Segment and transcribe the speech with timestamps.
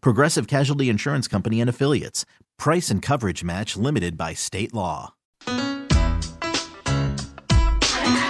[0.00, 2.24] Progressive Casualty Insurance Company and Affiliates.
[2.58, 5.12] Price and coverage match limited by state law.
[5.46, 5.90] have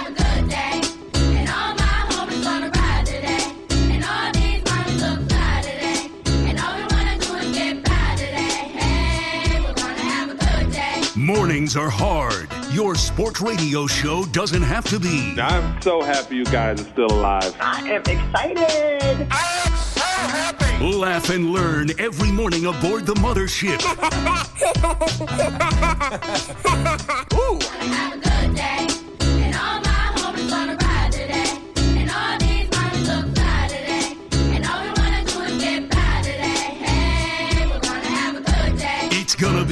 [0.07, 0.81] a good day.
[1.13, 3.39] And all my homies wanna ride today.
[3.69, 6.09] And all these mommies look fly today.
[6.49, 8.71] And all we wanna do is get by today.
[8.77, 11.01] Hey, we're gonna have a good day.
[11.15, 12.49] Mornings are hard.
[12.71, 15.39] Your sports radio show doesn't have to be.
[15.39, 17.55] I'm so happy you guys are still alive.
[17.59, 19.27] I am excited.
[20.81, 23.81] Laugh and learn every morning aboard the mothership.
[27.79, 29.06] Have a good day.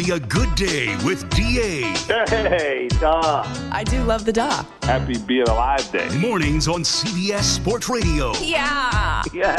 [0.08, 1.82] It's a good day with DA.
[2.30, 3.44] Hey, duh.
[3.72, 4.64] I do love the da.
[4.84, 6.08] Happy being alive day.
[6.20, 8.32] Mornings on CBS Sports Radio.
[8.36, 9.24] Yeah.
[9.34, 9.56] Yeah!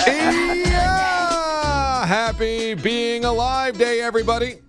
[2.07, 4.61] Happy being alive day, everybody.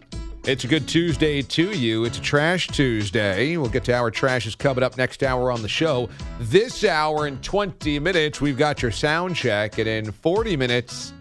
[0.45, 2.05] It's a good Tuesday to you.
[2.05, 3.55] It's a Trash Tuesday.
[3.55, 6.09] We'll get to our trashes coming up next hour on the show.
[6.39, 11.13] This hour in 20 minutes, we've got your sound check, and in 40 minutes,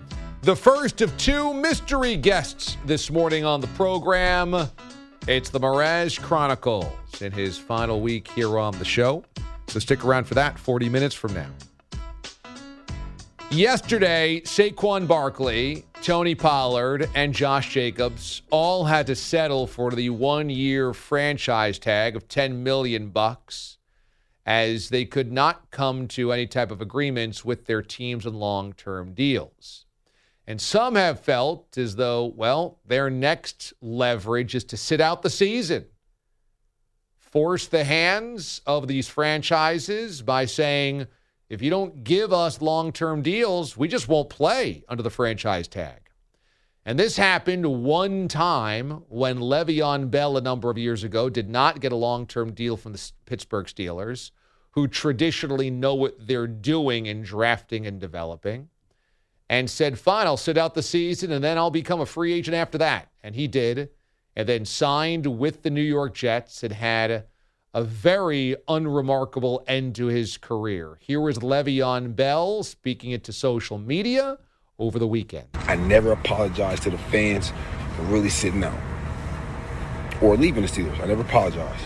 [0.47, 4.55] the first of two mystery guests this morning on the program.
[5.27, 9.25] It's the Mraz Chronicles in his final week here on the show.
[9.67, 11.49] So stick around for that 40 minutes from now.
[13.51, 20.95] Yesterday, Saquon Barkley, Tony Pollard, and Josh Jacobs all had to settle for the one-year
[20.95, 23.79] franchise tag of 10 million bucks
[24.47, 29.13] as they could not come to any type of agreements with their teams on long-term
[29.13, 29.86] deals.
[30.47, 35.31] And some have felt as though, well, their next leverage is to sit out the
[35.31, 35.87] season.
[37.19, 41.07] Force the hands of these franchises by saying,
[41.49, 45.69] if you don't give us long term deals, we just won't play under the franchise
[45.69, 46.01] tag.
[46.85, 51.81] And this happened one time when Le'Veon Bell, a number of years ago, did not
[51.81, 54.31] get a long term deal from the Pittsburgh Steelers,
[54.71, 58.69] who traditionally know what they're doing in drafting and developing,
[59.49, 62.57] and said, Fine, I'll sit out the season and then I'll become a free agent
[62.57, 63.09] after that.
[63.23, 63.91] And he did,
[64.35, 67.25] and then signed with the New York Jets and had
[67.75, 70.99] a very unremarkable end to his career.
[71.01, 74.39] Here was Le'Veon Bell speaking it to social media
[74.79, 75.49] over the weekend.
[75.55, 77.53] I never apologize to the fans
[77.97, 78.79] for really sitting out
[80.23, 81.01] or leaving the Steelers.
[81.03, 81.81] I never apologize.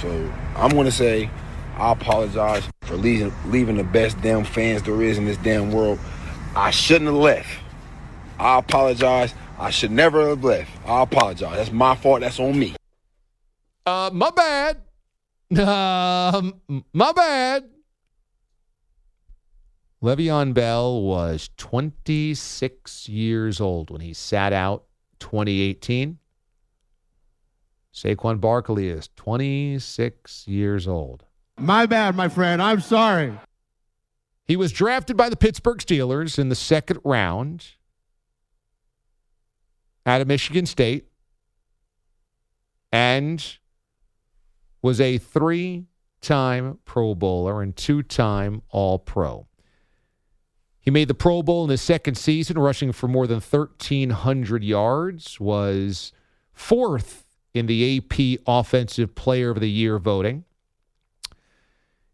[0.00, 1.30] So I'm going to say
[1.76, 5.98] I apologize for leaving, leaving the best damn fans there is in this damn world.
[6.56, 7.48] I shouldn't have left.
[8.38, 9.34] I apologize.
[9.58, 10.70] I should never have left.
[10.86, 11.56] I apologize.
[11.56, 12.20] That's my fault.
[12.22, 12.74] That's on me.
[13.84, 14.78] Uh, my bad.
[15.56, 16.60] Um,
[16.92, 17.68] my bad.
[20.02, 24.86] Le'Veon Bell was 26 years old when he sat out
[25.20, 26.18] 2018.
[27.94, 31.24] Saquon Barkley is 26 years old.
[31.58, 32.60] My bad, my friend.
[32.60, 33.32] I'm sorry.
[34.46, 37.66] He was drafted by the Pittsburgh Steelers in the second round
[40.04, 41.08] out of Michigan State
[42.92, 43.58] and
[44.82, 45.86] was a three
[46.20, 49.48] time Pro Bowler and two time All Pro.
[50.80, 55.40] He made the Pro Bowl in his second season, rushing for more than 1,300 yards,
[55.40, 56.12] was
[56.52, 60.44] fourth in the AP Offensive Player of the Year voting.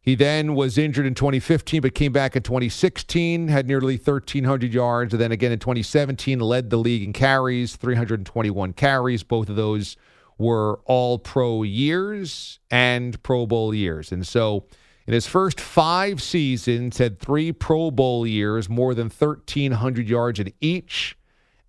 [0.02, 5.14] He then was injured in 2015, but came back in 2016, had nearly 1,300 yards.
[5.14, 9.22] And then again in 2017, led the league in carries, 321 carries.
[9.22, 9.96] Both of those
[10.38, 14.10] were all pro years and Pro Bowl years.
[14.10, 14.66] And so
[15.06, 20.52] in his first five seasons, had three Pro Bowl years, more than 1,300 yards in
[20.60, 21.16] each,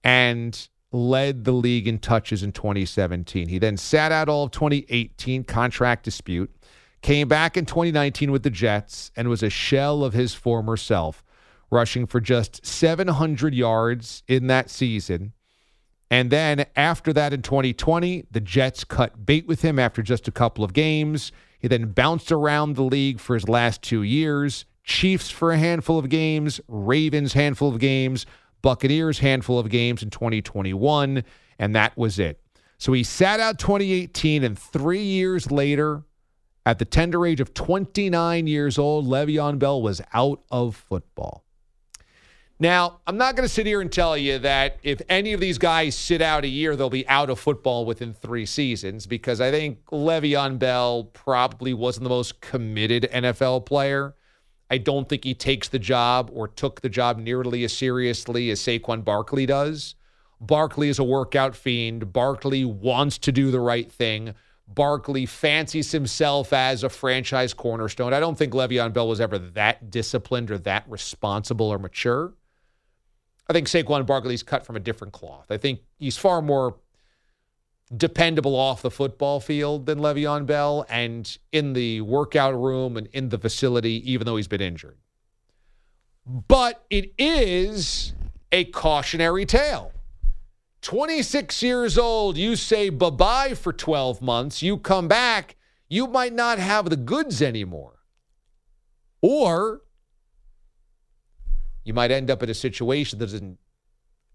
[0.04, 3.48] and led the league in touches in 2017.
[3.48, 6.52] He then sat out all of 2018, contract dispute,
[7.04, 11.24] came back in 2019 with the Jets, and was a shell of his former self,
[11.70, 15.34] rushing for just 700 yards in that season.
[16.10, 20.32] And then after that in 2020, the Jets cut bait with him after just a
[20.32, 21.32] couple of games.
[21.60, 24.66] He then bounced around the league for his last two years.
[24.84, 28.26] Chiefs for a handful of games, Ravens handful of games,
[28.62, 31.24] Buccaneers handful of games in 2021,
[31.60, 32.40] and that was it.
[32.78, 36.04] So he sat out 2018, and three years later,
[36.66, 41.44] at the tender age of 29 years old, Le'Veon Bell was out of football.
[42.60, 45.58] Now, I'm not going to sit here and tell you that if any of these
[45.58, 49.52] guys sit out a year, they'll be out of football within three seasons because I
[49.52, 54.16] think Le'Veon Bell probably wasn't the most committed NFL player.
[54.70, 58.62] I don't think he takes the job or took the job nearly as seriously as
[58.62, 59.96] Saquon Barkley does.
[60.40, 62.14] Barkley is a workout fiend.
[62.14, 64.36] Barkley wants to do the right thing.
[64.74, 68.14] Barkley fancies himself as a franchise cornerstone.
[68.14, 72.34] I don't think Le'Veon Bell was ever that disciplined or that responsible or mature.
[73.50, 75.48] I think Saquon Barkley's cut from a different cloth.
[75.50, 76.78] I think he's far more
[77.96, 83.30] dependable off the football field than Le'Veon Bell and in the workout room and in
[83.30, 84.98] the facility, even though he's been injured.
[86.26, 88.14] But it is
[88.52, 89.92] a cautionary tale.
[90.84, 95.56] 26 years old, you say bye bye for 12 months, you come back,
[95.88, 98.00] you might not have the goods anymore.
[99.22, 99.82] Or
[101.86, 103.58] you might end up in a situation that doesn't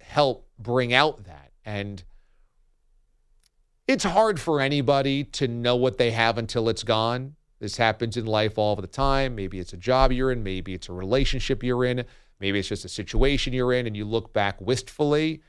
[0.01, 1.53] help bring out that.
[1.67, 2.03] And
[3.87, 7.37] it's hard for anybody to know what they have until it's gone.
[7.59, 9.35] This happens in life all the time.
[9.35, 12.05] Maybe it's a job you're in, maybe it's a relationship you're in,
[12.41, 15.43] maybe it's just a situation you're in, and you look back wistfully.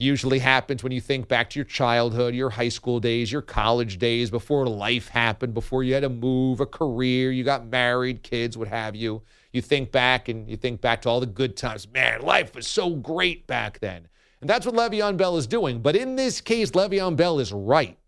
[0.00, 3.98] Usually happens when you think back to your childhood, your high school days, your college
[3.98, 8.56] days, before life happened, before you had to move, a career, you got married, kids,
[8.56, 9.22] what have you.
[9.52, 11.88] You think back and you think back to all the good times.
[11.92, 14.06] Man, life was so great back then.
[14.40, 15.82] And that's what Le'Veon Bell is doing.
[15.82, 17.98] But in this case, Le'Veon Bell is right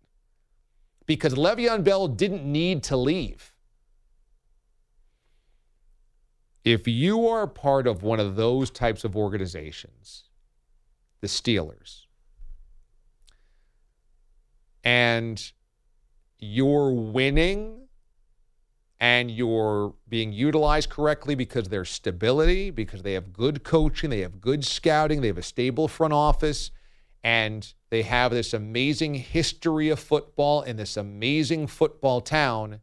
[1.05, 3.51] because Le'Veon Bell didn't need to leave.
[6.63, 10.29] If you are part of one of those types of organizations,
[11.21, 12.05] the Steelers,
[14.83, 15.51] and
[16.39, 17.87] you're winning
[18.99, 24.39] and you're being utilized correctly because there's stability, because they have good coaching, they have
[24.39, 26.69] good scouting, they have a stable front office,
[27.23, 32.79] and they have this amazing history of football in this amazing football town.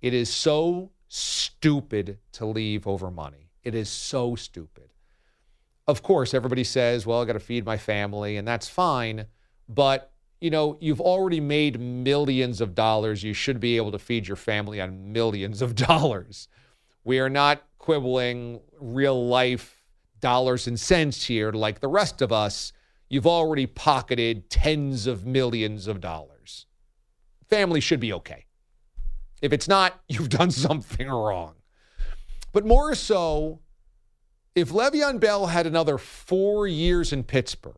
[0.00, 3.50] It is so stupid to leave over money.
[3.64, 4.87] It is so stupid.
[5.88, 9.26] Of course, everybody says, well, I got to feed my family, and that's fine.
[9.68, 13.24] But you know, you've already made millions of dollars.
[13.24, 16.48] You should be able to feed your family on millions of dollars.
[17.04, 19.82] We are not quibbling real life
[20.20, 22.72] dollars and cents here like the rest of us.
[23.08, 26.66] You've already pocketed tens of millions of dollars.
[27.48, 28.44] Family should be okay.
[29.40, 31.54] If it's not, you've done something wrong.
[32.52, 33.60] But more so,
[34.54, 37.74] if Le'Veon Bell had another four years in Pittsburgh,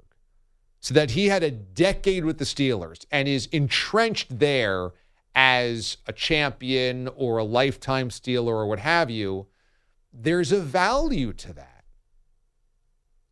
[0.80, 4.92] so that he had a decade with the Steelers and is entrenched there
[5.34, 9.46] as a champion or a lifetime Steeler or what have you,
[10.12, 11.84] there's a value to that.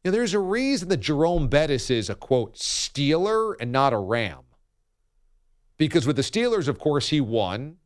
[0.05, 4.45] There's a reason that Jerome Bettis is a quote Steeler and not a Ram.
[5.77, 7.77] Because with the Steelers, of course, he won.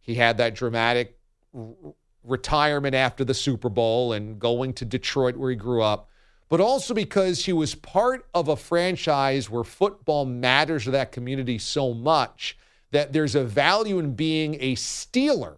[0.00, 1.18] He had that dramatic
[2.26, 6.08] retirement after the Super Bowl and going to Detroit where he grew up
[6.48, 11.58] but also because he was part of a franchise where football matters to that community
[11.58, 12.56] so much
[12.92, 15.56] that there's a value in being a Steeler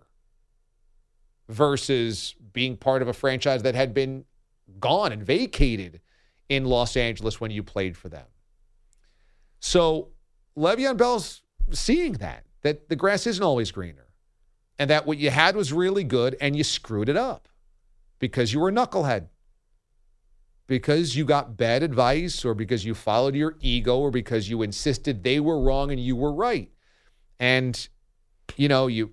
[1.48, 4.24] versus being part of a franchise that had been
[4.80, 6.00] gone and vacated
[6.48, 8.26] in Los Angeles when you played for them.
[9.60, 10.08] So
[10.56, 14.07] Le'Veon Bell's seeing that, that the grass isn't always greener
[14.78, 17.48] and that what you had was really good and you screwed it up
[18.18, 19.28] because you were a knucklehead
[20.68, 25.24] because you got bad advice or because you followed your ego or because you insisted
[25.24, 26.70] they were wrong and you were right.
[27.40, 27.88] And
[28.56, 29.12] you know, you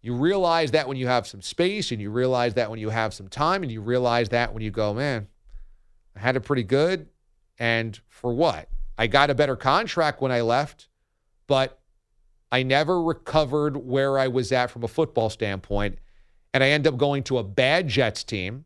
[0.00, 3.12] you realize that when you have some space and you realize that when you have
[3.12, 5.26] some time and you realize that when you go, man,
[6.14, 7.08] I had it pretty good
[7.58, 8.68] and for what?
[8.96, 10.88] I got a better contract when I left,
[11.46, 11.80] but
[12.52, 15.98] I never recovered where I was at from a football standpoint
[16.54, 18.64] and I end up going to a bad Jets team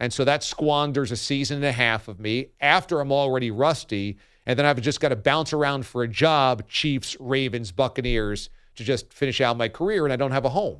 [0.00, 4.18] And so that squanders a season and a half of me after I'm already rusty.
[4.46, 8.84] And then I've just got to bounce around for a job, Chiefs, Ravens, Buccaneers, to
[8.84, 10.04] just finish out my career.
[10.04, 10.78] And I don't have a home.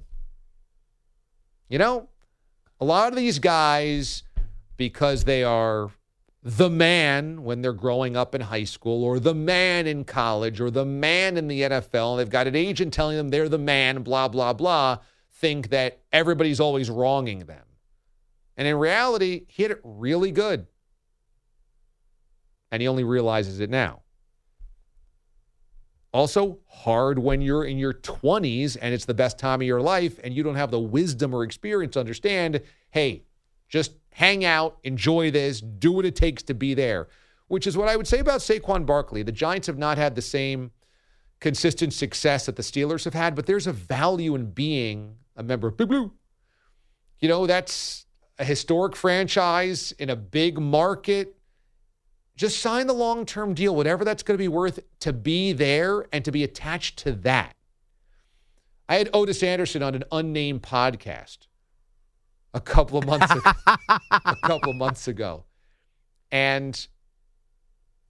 [1.69, 2.09] You know,
[2.81, 4.23] a lot of these guys,
[4.77, 5.91] because they are
[6.49, 10.71] the man when they're growing up in high school, or the man in college, or
[10.71, 14.03] the man in the NFL, and they've got an agent telling them they're the man,
[14.03, 14.97] blah, blah, blah,
[15.31, 17.67] think that everybody's always wronging them.
[18.57, 20.67] And in reality, he hit it really good.
[22.73, 24.01] And he only realizes it now.
[26.15, 30.19] Also, hard when you're in your 20s and it's the best time of your life
[30.25, 33.23] and you don't have the wisdom or experience to understand hey,
[33.69, 37.09] just hang out, enjoy this, do what it takes to be there,
[37.49, 39.23] which is what I would say about Saquon Barkley.
[39.23, 40.73] The Giants have not had the same
[41.41, 45.69] consistent success that the Steelers have had, but there's a value in being a member
[45.69, 46.13] of Blue Blue.
[47.21, 48.07] You know, that's
[48.39, 51.37] a historic franchise in a big market.
[52.37, 56.07] Just sign the long term deal, whatever that's going to be worth, to be there
[56.13, 57.55] and to be attached to that.
[58.89, 61.49] I had Ottis Anderson on an unnamed podcast
[62.59, 63.53] a couple of months ago,
[64.11, 65.45] a couple of months ago.
[66.31, 66.87] And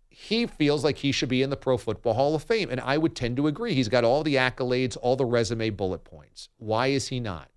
[0.09, 2.71] he feels like he should be in the Pro Football Hall of Fame.
[2.71, 3.75] And I would tend to agree.
[3.75, 6.49] He's got all the accolades, all the resume bullet points.
[6.57, 7.51] Why is he not?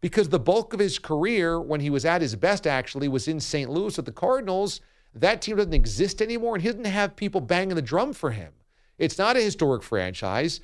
[0.00, 3.40] Because the bulk of his career, when he was at his best, actually, was in
[3.40, 3.68] St.
[3.68, 4.80] Louis with the Cardinals.
[5.12, 8.52] That team doesn't exist anymore, and he doesn't have people banging the drum for him.
[8.96, 10.60] It's not a historic franchise.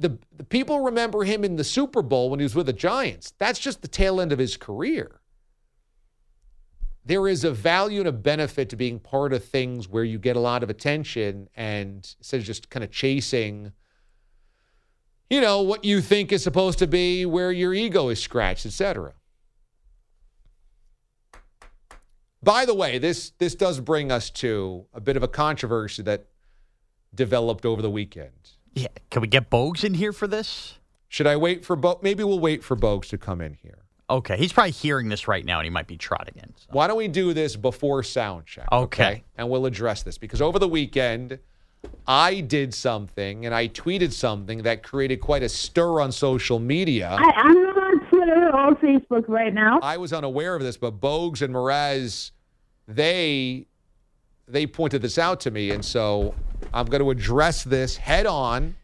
[0.00, 3.34] The, the people remember him in the Super Bowl when he was with the Giants.
[3.38, 5.20] That's just the tail end of his career.
[7.04, 10.36] There is a value and a benefit to being part of things where you get
[10.36, 13.72] a lot of attention and instead of just kind of chasing
[15.30, 19.14] you know what you think is supposed to be where your ego is scratched etc
[22.42, 26.26] by the way this this does bring us to a bit of a controversy that
[27.14, 30.76] developed over the weekend Yeah, can we get Bogues in here for this?
[31.12, 34.36] should i wait for bo maybe we'll wait for bogues to come in here Okay,
[34.36, 36.52] he's probably hearing this right now, and he might be trotting in.
[36.56, 36.66] so.
[36.72, 38.66] Why don't we do this before sound check?
[38.72, 39.22] Okay.
[39.38, 41.38] And we'll address this because over the weekend,
[42.08, 47.16] I did something and I tweeted something that created quite a stir on social media.
[47.20, 49.78] I, I'm on Twitter or Facebook right now.
[49.80, 52.32] I was unaware of this, but Bogues and Mraz,
[52.88, 53.68] they
[54.52, 56.34] they pointed this out to me, and so
[56.74, 58.76] I'm going to address this head on.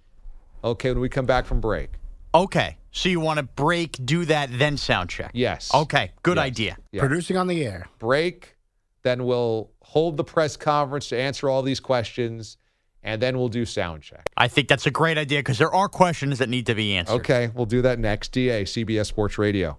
[0.64, 1.90] Okay, when we come back from break.
[2.34, 5.30] Okay, so you want to break, do that, then sound check?
[5.32, 5.72] Yes.
[5.74, 6.44] Okay, good Yes.
[6.46, 6.76] idea.
[6.92, 7.00] Yeah.
[7.00, 7.86] Producing on the air.
[7.98, 8.56] break.
[9.02, 12.56] Then we'll hold the press conference to answer all these questions,
[13.04, 14.28] and then we'll do sound check.
[14.36, 17.14] I think that's a great idea because there are questions that need to be answered.
[17.20, 18.32] Okay, we'll do that next.
[18.32, 19.78] DA, CBS Sports Radio.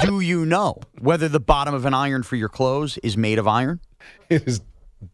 [0.06, 3.46] Do you know whether the bottom of an iron for your clothes is made of
[3.46, 3.80] iron?
[4.28, 4.60] It is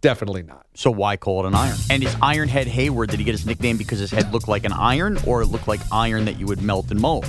[0.01, 0.67] definitely not.
[0.75, 1.77] So why call it an iron?
[1.91, 4.73] And is Ironhead Heyward, did he get his nickname because his head looked like an
[4.73, 7.27] iron or it looked like iron that you would melt and mold?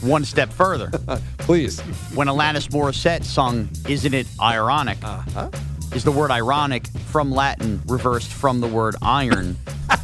[0.00, 0.90] One step further.
[1.38, 1.80] Please.
[2.14, 5.50] When Alanis Morissette sung Isn't It Ironic, Uh-huh.
[5.94, 9.56] is the word ironic from Latin reversed from the word iron.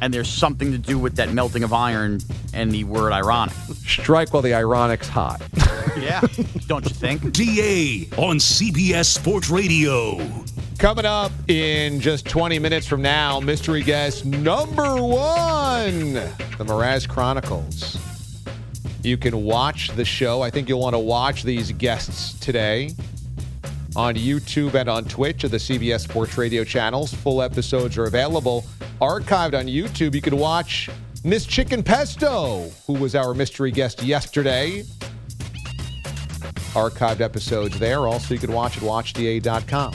[0.00, 2.20] and there's something to do with that melting of iron
[2.52, 3.54] and the word ironic.
[3.86, 5.42] Strike while the ironic's hot.
[5.98, 6.20] Yeah,
[6.68, 7.32] don't you think?
[7.32, 10.20] DA on CBS Sports Radio.
[10.78, 17.98] Coming up in just 20 minutes from now, mystery guest number one, the Mraz Chronicles.
[19.02, 20.42] You can watch the show.
[20.42, 22.92] I think you'll want to watch these guests today
[23.96, 27.12] on YouTube and on Twitch of the CBS Sports Radio channels.
[27.12, 28.64] Full episodes are available
[29.00, 30.14] archived on YouTube.
[30.14, 30.90] You can watch
[31.24, 34.84] Miss Chicken Pesto, who was our mystery guest yesterday.
[36.72, 38.06] Archived episodes there.
[38.06, 39.94] Also, you can watch at watchda.com.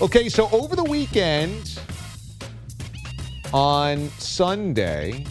[0.00, 1.78] Okay, so over the weekend
[3.52, 5.24] on Sunday,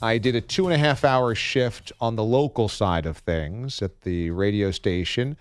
[0.00, 3.82] I did a two and a half hour shift on the local side of things
[3.82, 5.36] at the radio station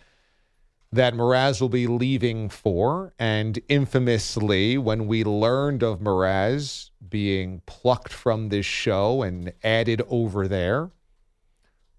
[0.92, 3.14] that Mraz will be leaving for.
[3.18, 10.48] And infamously, when we learned of Mraz being plucked from this show and added over
[10.48, 10.92] there,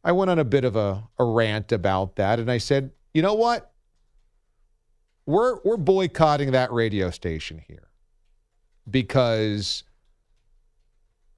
[0.04, 2.38] I went on a bit of a, a rant about that.
[2.38, 3.72] And I said, you know what?
[5.24, 7.88] We're, we're boycotting that radio station here
[8.90, 9.84] because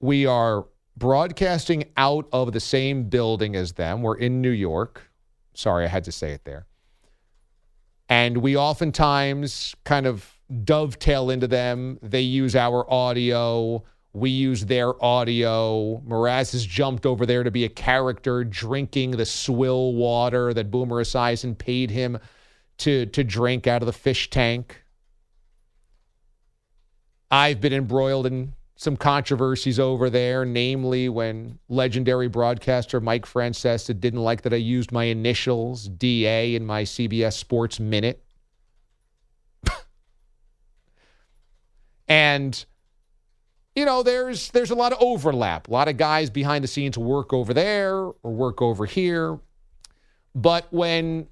[0.01, 4.03] we are broadcasting out of the same building as them.
[4.03, 5.11] We're in New York.
[5.53, 6.67] Sorry, I had to say it there.
[8.09, 11.99] And we oftentimes kind of dovetail into them.
[12.03, 13.83] They use our audio.
[14.13, 16.03] We use their audio.
[16.07, 21.03] Mraz has jumped over there to be a character drinking the swill water that Boomer
[21.03, 22.19] Esiason paid him
[22.79, 24.83] to, to drink out of the fish tank.
[27.31, 34.23] I've been embroiled in some controversies over there, namely when legendary broadcaster Mike Francesa didn't
[34.23, 38.25] like that I used my initials, DA, in my CBS Sports Minute.
[42.09, 42.65] and
[43.77, 45.69] you know, there's there's a lot of overlap.
[45.69, 49.39] A lot of guys behind the scenes work over there or work over here.
[50.35, 51.29] But when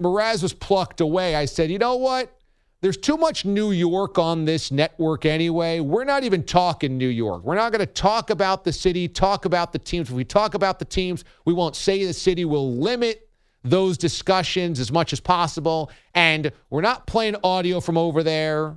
[0.00, 2.36] Mraz was plucked away, I said, you know what?
[2.84, 5.80] There's too much New York on this network anyway.
[5.80, 7.42] We're not even talking New York.
[7.42, 10.10] We're not going to talk about the city, talk about the teams.
[10.10, 12.44] If we talk about the teams, we won't say the city.
[12.44, 13.26] We'll limit
[13.62, 15.90] those discussions as much as possible.
[16.14, 18.76] And we're not playing audio from over there.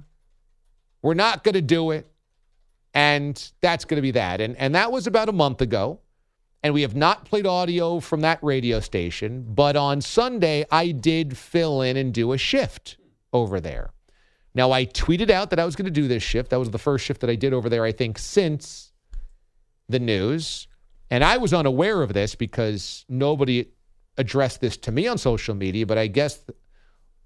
[1.02, 2.10] We're not going to do it.
[2.94, 4.40] And that's going to be that.
[4.40, 6.00] And, and that was about a month ago.
[6.64, 9.46] And we have not played audio from that radio station.
[9.50, 12.96] But on Sunday, I did fill in and do a shift
[13.34, 13.92] over there.
[14.58, 16.50] Now, I tweeted out that I was going to do this shift.
[16.50, 18.92] That was the first shift that I did over there, I think, since
[19.88, 20.68] the news.
[21.12, 23.68] And I was unaware of this because nobody
[24.18, 25.86] addressed this to me on social media.
[25.86, 26.44] But I guess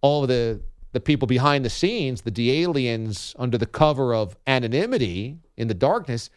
[0.01, 0.61] all the,
[0.91, 5.73] the people behind the scenes, the D aliens under the cover of anonymity in the
[5.73, 6.29] darkness,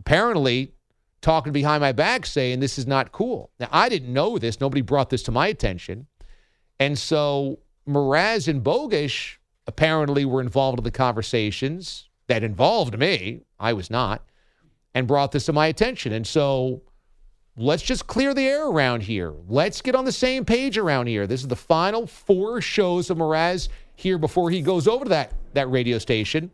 [0.00, 0.72] apparently
[1.20, 3.50] talking behind my back saying this is not cool.
[3.60, 4.58] Now, I didn't know this.
[4.58, 6.06] Nobody brought this to my attention.
[6.80, 9.36] And so Mraz and Bogusch
[9.66, 13.42] apparently were involved in the conversations that involved me.
[13.58, 14.22] I was not,
[14.94, 16.12] and brought this to my attention.
[16.12, 16.82] And so
[17.56, 19.32] let's just clear the air around here.
[19.48, 21.26] Let's get on the same page around here.
[21.26, 25.32] This is the final four shows of Mraz here before he goes over to that,
[25.54, 26.50] that radio station.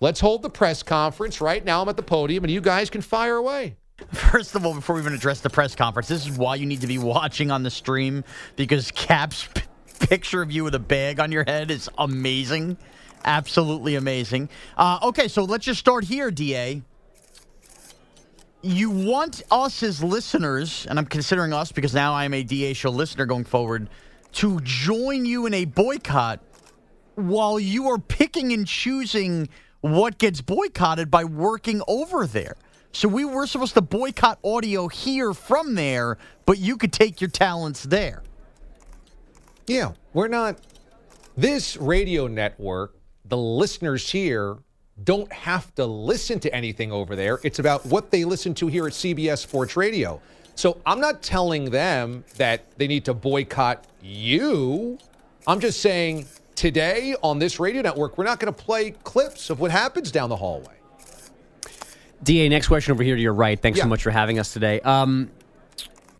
[0.00, 1.40] Let's hold the press conference.
[1.40, 3.76] Right now, I'm at the podium, and you guys can fire away.
[4.12, 6.80] First of all, before we even address the press conference, this is why you need
[6.82, 8.22] to be watching on the stream
[8.54, 9.48] because Cap's
[9.98, 12.76] picture of you with a bag on your head is amazing.
[13.24, 14.48] Absolutely amazing.
[14.76, 16.82] Uh, okay, so let's just start here, DA.
[18.62, 22.90] You want us as listeners, and I'm considering us because now I'm a DA show
[22.90, 23.88] listener going forward,
[24.32, 26.40] to join you in a boycott
[27.14, 29.48] while you are picking and choosing
[29.80, 32.56] what gets boycotted by working over there.
[32.92, 37.30] So we were supposed to boycott audio here from there, but you could take your
[37.30, 38.22] talents there.
[39.68, 40.58] Yeah, we're not.
[41.36, 42.94] This radio network,
[43.26, 44.56] the listeners here
[45.04, 47.38] don't have to listen to anything over there.
[47.44, 50.20] It's about what they listen to here at CBS Sports Radio.
[50.56, 54.98] So I'm not telling them that they need to boycott you.
[55.46, 56.26] I'm just saying
[56.56, 60.28] today on this radio network, we're not going to play clips of what happens down
[60.30, 60.74] the hallway.
[62.24, 63.60] Da, next question over here to your right.
[63.60, 63.84] Thanks Yeah.
[63.84, 64.80] so much for having us today.
[64.80, 65.30] Um,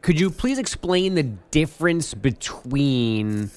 [0.09, 3.51] could you please explain the difference between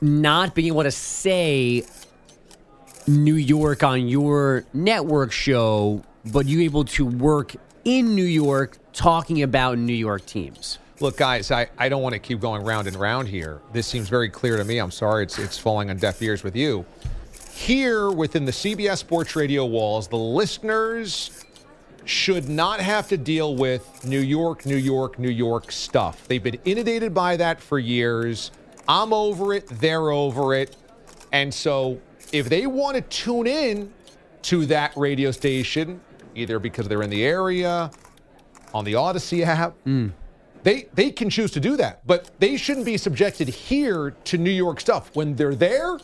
[0.00, 1.84] not being able to say
[3.06, 9.44] New York on your network show, but you able to work in New York talking
[9.44, 10.80] about New York teams?
[10.98, 13.60] Look, guys, I, I don't want to keep going round and round here.
[13.72, 14.78] This seems very clear to me.
[14.78, 16.84] I'm sorry it's, it's falling on deaf ears with you.
[17.52, 21.44] Here within the CBS Sports Radio walls, the listeners
[22.10, 26.26] should not have to deal with New York, New York, New York stuff.
[26.26, 28.50] They've been inundated by that for years.
[28.88, 30.76] I'm over it, they're over it.
[31.32, 32.00] And so
[32.32, 33.92] if they want to tune in
[34.42, 36.00] to that radio station,
[36.34, 37.90] either because they're in the area,
[38.74, 40.08] on the Audacy app, hmm.
[40.64, 44.50] they they can choose to do that, but they shouldn't be subjected here to New
[44.50, 45.14] York stuff.
[45.14, 45.98] When they're there,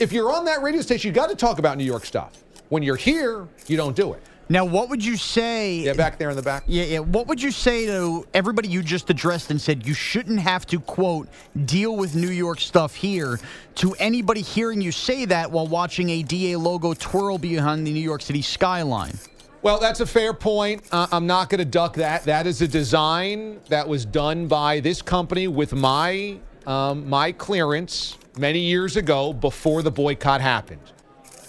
[0.00, 2.44] if you're on that radio station, you got to talk about New York stuff.
[2.68, 4.22] When you're here, you don't do it.
[4.48, 5.78] Now, what would you say?
[5.78, 6.62] Yeah, back there in the back.
[6.66, 6.98] Yeah, yeah.
[7.00, 10.78] What would you say to everybody you just addressed and said you shouldn't have to,
[10.78, 11.28] quote,
[11.64, 13.40] deal with New York stuff here?
[13.76, 18.00] To anybody hearing you say that while watching a DA logo twirl behind the New
[18.00, 19.14] York City skyline?
[19.62, 20.84] Well, that's a fair point.
[20.92, 22.22] Uh, I'm not going to duck that.
[22.22, 28.16] That is a design that was done by this company with my um, my clearance
[28.38, 30.92] many years ago before the boycott happened.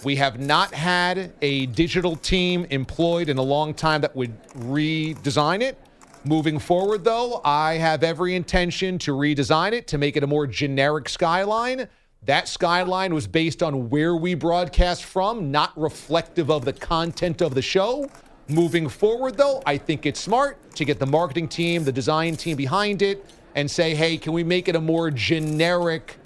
[0.03, 5.61] We have not had a digital team employed in a long time that would redesign
[5.61, 5.77] it.
[6.23, 10.45] Moving forward, though, I have every intention to redesign it to make it a more
[10.45, 11.87] generic skyline.
[12.25, 17.55] That skyline was based on where we broadcast from, not reflective of the content of
[17.55, 18.09] the show.
[18.49, 22.55] Moving forward, though, I think it's smart to get the marketing team, the design team
[22.55, 26.17] behind it, and say, hey, can we make it a more generic,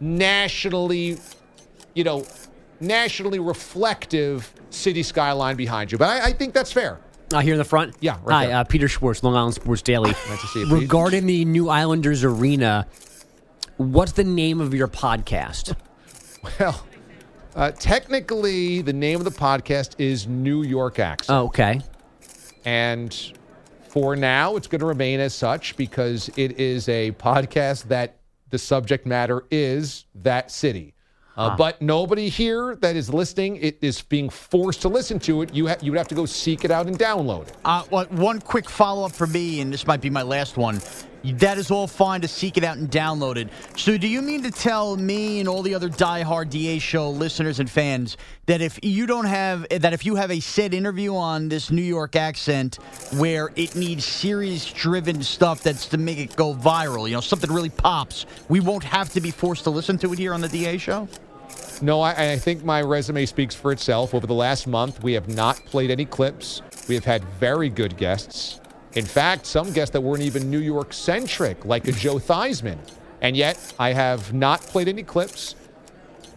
[0.00, 1.18] nationally,
[1.94, 2.26] you know,
[2.80, 5.98] nationally reflective city skyline behind you.
[5.98, 6.98] But I, I think that's fair.
[7.32, 7.94] Uh, here in the front?
[8.00, 8.56] Yeah, right Hi, there.
[8.56, 10.10] uh, Peter Schwartz, Long Island Sports Daily.
[10.28, 10.74] Nice to see you.
[10.74, 12.86] Regarding the new Islanders arena,
[13.76, 15.76] what's the name of your podcast?
[16.58, 16.84] Well,
[17.54, 21.36] uh, technically, the name of the podcast is New York Accent.
[21.38, 21.80] Oh, okay.
[22.64, 23.14] And
[23.88, 28.16] for now, it's going to remain as such because it is a podcast that
[28.50, 30.94] the subject matter is that city.
[31.40, 35.54] Uh, But nobody here that is listening it is being forced to listen to it.
[35.54, 37.54] You ha- you would have to go seek it out and download it.
[37.64, 40.80] Uh, well, one quick follow up for me, and this might be my last one.
[41.22, 43.48] That is all fine to seek it out and download it.
[43.76, 47.60] So, do you mean to tell me and all the other diehard DA show listeners
[47.60, 51.48] and fans that if you don't have that if you have a said interview on
[51.50, 52.76] this New York accent
[53.16, 57.52] where it needs series driven stuff that's to make it go viral, you know, something
[57.52, 60.48] really pops, we won't have to be forced to listen to it here on the
[60.48, 61.06] DA show?
[61.82, 64.14] No, I, I think my resume speaks for itself.
[64.14, 66.60] Over the last month, we have not played any clips.
[66.88, 68.60] We have had very good guests.
[68.92, 72.78] In fact, some guests that weren't even New York centric, like a Joe Theismann.
[73.22, 75.54] And yet, I have not played any clips.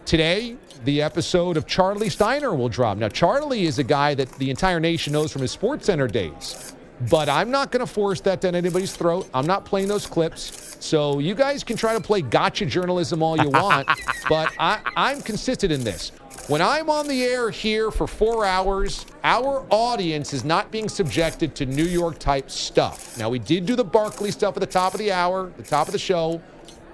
[0.05, 2.97] Today, the episode of Charlie Steiner will drop.
[2.97, 6.75] Now, Charlie is a guy that the entire nation knows from his Sports Center days.
[7.09, 9.29] But I'm not going to force that down anybody's throat.
[9.33, 10.77] I'm not playing those clips.
[10.79, 13.87] So you guys can try to play gotcha journalism all you want,
[14.29, 16.11] but I, I'm consistent in this.
[16.47, 21.55] When I'm on the air here for four hours, our audience is not being subjected
[21.55, 23.17] to New York type stuff.
[23.17, 25.87] Now, we did do the Barkley stuff at the top of the hour, the top
[25.87, 26.41] of the show.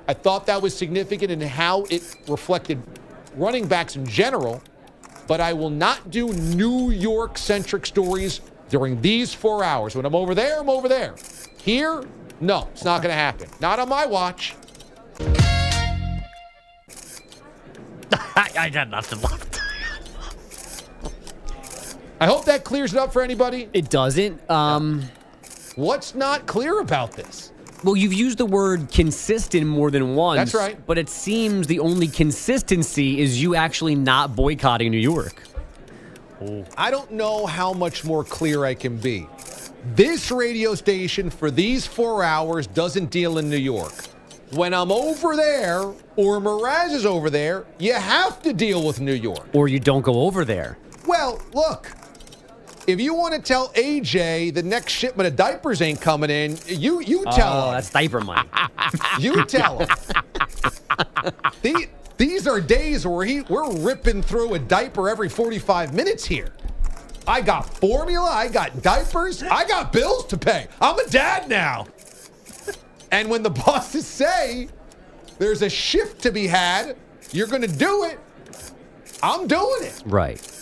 [0.07, 2.79] I thought that was significant in how it reflected
[3.35, 4.61] running backs in general,
[5.27, 9.95] but I will not do New York centric stories during these four hours.
[9.95, 11.15] When I'm over there, I'm over there.
[11.61, 12.03] Here,
[12.39, 13.49] no, it's not going to happen.
[13.59, 14.55] Not on my watch.
[18.11, 19.59] I, I got nothing left.
[22.21, 23.69] I hope that clears it up for anybody.
[23.73, 24.49] It doesn't.
[24.49, 25.03] Um,
[25.75, 27.53] What's not clear about this?
[27.85, 30.37] Well, you've used the word consistent more than once.
[30.37, 30.85] That's right.
[30.85, 35.43] But it seems the only consistency is you actually not boycotting New York.
[36.77, 39.27] I don't know how much more clear I can be.
[39.95, 43.93] This radio station for these four hours doesn't deal in New York.
[44.51, 45.83] When I'm over there
[46.15, 49.47] or Mraz is over there, you have to deal with New York.
[49.53, 50.77] Or you don't go over there.
[51.05, 51.91] Well, look,
[52.87, 57.01] if you want to tell AJ the next shipment of diapers ain't coming in, you
[57.01, 57.73] you tell oh, him.
[57.75, 58.49] that's diaper money.
[59.19, 59.87] You tell him.
[61.61, 61.87] these
[62.49, 66.49] are days where he we're ripping through a diaper every 45 minutes here.
[67.27, 70.67] I got formula, I got diapers, I got bills to pay.
[70.81, 71.87] I'm a dad now.
[73.11, 74.69] And when the bosses say
[75.37, 76.97] there's a shift to be had,
[77.31, 78.19] you're going to do it.
[79.21, 80.01] I'm doing it.
[80.05, 80.55] right.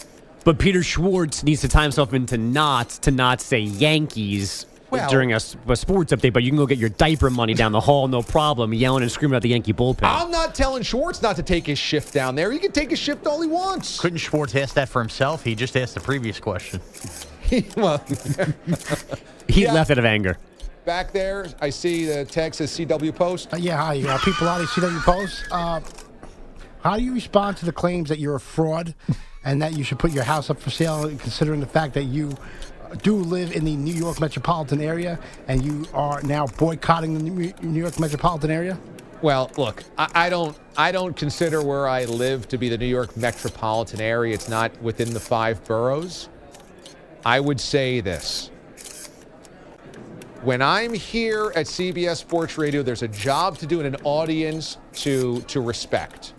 [0.43, 5.33] But Peter Schwartz needs to tie himself into knots to not say Yankees Well- during
[5.33, 8.21] a sports update, but you can go get your diaper money down the hall, no
[8.21, 10.03] problem, yelling and screaming at the Yankee bullpen.
[10.03, 12.51] I'm not telling Schwartz not to take his shift down there.
[12.51, 13.99] He can take his shift all he wants.
[13.99, 15.43] Couldn't Schwartz ask that for himself?
[15.43, 16.79] He just asked the previous question.
[17.75, 17.97] well,
[19.47, 19.73] he yeah.
[19.73, 20.37] left out of anger.
[20.85, 23.53] back there, I see the Texas CW Post.
[23.53, 24.01] Uh, yeah, hi.
[24.01, 25.45] Uh, people out of CW Post.
[25.51, 25.81] Uh,
[26.81, 28.93] how do you respond to the claims that you're a fraud
[29.43, 32.35] and that you should put your house up for sale, considering the fact that you
[33.01, 37.79] do live in the New York metropolitan area and you are now boycotting the New
[37.79, 38.77] York metropolitan area?
[39.21, 42.85] Well, look, I, I don't I don't consider where I live to be the New
[42.85, 44.33] York metropolitan area.
[44.33, 46.29] It's not within the five boroughs.
[47.25, 48.51] I would say this.
[50.43, 54.77] When I'm here at CBS Sports Radio, there's a job to do and an audience
[54.93, 56.33] to to respect.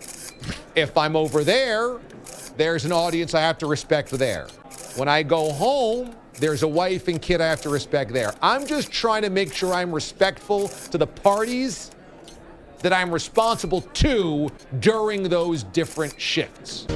[0.73, 1.99] If I'm over there,
[2.55, 4.47] there's an audience I have to respect there.
[4.95, 8.33] When I go home, there's a wife and kid I have to respect there.
[8.41, 11.91] I'm just trying to make sure I'm respectful to the parties
[12.81, 14.49] that I'm responsible to
[14.79, 16.87] during those different shifts.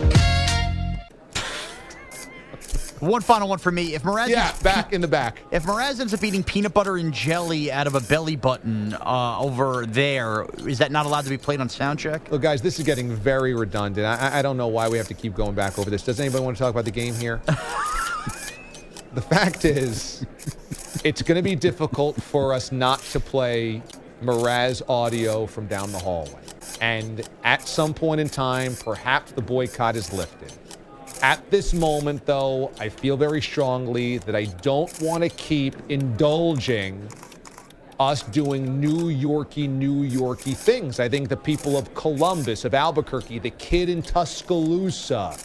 [2.99, 3.95] One final one for me.
[3.95, 5.39] If Mraz Yeah, back in the back.
[5.51, 9.39] If Mraz ends up eating peanut butter and jelly out of a belly button uh,
[9.41, 12.31] over there, is that not allowed to be played on soundcheck?
[12.31, 14.07] Look, guys, this is getting very redundant.
[14.07, 16.03] I, I don't know why we have to keep going back over this.
[16.03, 17.41] Does anybody want to talk about the game here?
[19.13, 20.25] the fact is,
[21.03, 23.81] it's going to be difficult for us not to play
[24.21, 26.41] Mraz audio from down the hallway.
[26.81, 30.51] And at some point in time, perhaps the boycott is lifted.
[31.21, 37.07] At this moment, though, I feel very strongly that I don't want to keep indulging
[37.99, 40.99] us doing New Yorky, New Yorky things.
[40.99, 45.37] I think the people of Columbus, of Albuquerque, the kid in Tuscaloosa,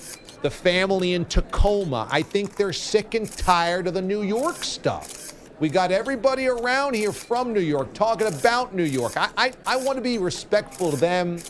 [0.42, 5.33] the family in Tacoma, I think they're sick and tired of the New York stuff.
[5.61, 9.16] We got everybody around here from New York talking about New York.
[9.16, 11.40] I, I, I want to be respectful to them.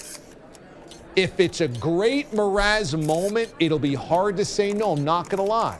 [1.15, 4.93] If it's a great Mraz moment, it'll be hard to say no.
[4.93, 5.79] I'm not going to lie.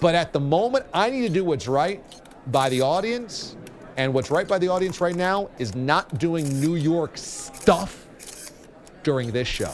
[0.00, 2.02] But at the moment, I need to do what's right
[2.48, 3.56] by the audience.
[3.96, 8.06] And what's right by the audience right now is not doing New York stuff
[9.02, 9.72] during this show.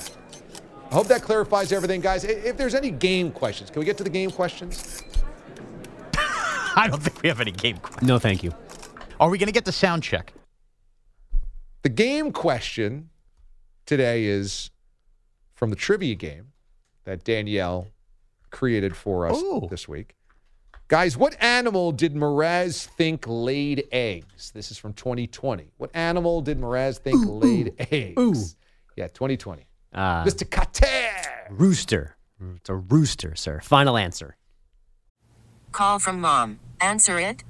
[0.90, 2.24] I hope that clarifies everything, guys.
[2.24, 5.02] If there's any game questions, can we get to the game questions?
[6.76, 8.06] I don't think we have any game questions.
[8.08, 8.54] No, thank you.
[9.18, 10.32] Are we going to get the sound check?
[11.82, 13.10] The game question
[13.84, 14.70] today is
[15.54, 16.52] from the trivia game
[17.04, 17.88] that Danielle
[18.50, 20.14] created for us this week.
[20.88, 24.52] Guys, what animal did Mraz think laid eggs?
[24.52, 25.72] This is from 2020.
[25.78, 28.56] What animal did Mraz think laid eggs?
[28.96, 29.66] Yeah, 2020.
[29.96, 30.48] Uh, Mr.
[30.48, 31.48] Kater.
[31.50, 32.16] Rooster.
[32.56, 33.60] It's a rooster, sir.
[33.62, 34.36] Final answer.
[35.72, 36.60] Call from mom.
[36.80, 37.42] Answer it.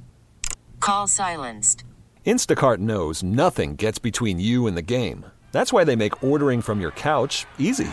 [0.81, 1.85] Call silenced.
[2.25, 5.27] Instacart knows nothing gets between you and the game.
[5.53, 7.89] That's why they make ordering from your couch easy.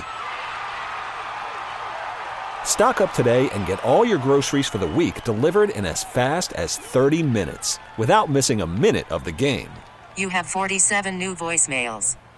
[2.63, 6.53] Stock up today and get all your groceries for the week delivered in as fast
[6.53, 9.69] as 30 minutes without missing a minute of the game.
[10.17, 12.15] You have 47 new voicemails.